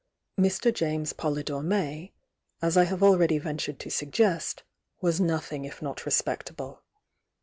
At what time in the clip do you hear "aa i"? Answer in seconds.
2.59-2.85